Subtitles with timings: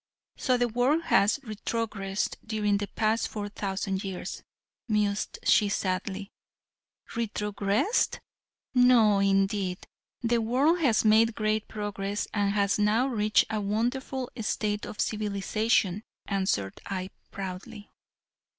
[0.35, 4.41] "So the world has retrogressed during the past four thousand years,"
[4.87, 6.31] mused she sadly.
[7.15, 8.17] "Retrogressed!
[8.73, 9.85] No indeed,
[10.23, 16.01] the world has made great progress and has now reached a wonderful state of civilization,"
[16.27, 17.91] answered I, proudly.